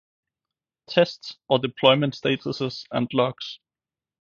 Test 0.87 1.37
or 1.47 1.59
deployment 1.59 2.15
statuses 2.15 2.85
and 2.89 3.07
logs 3.13 3.59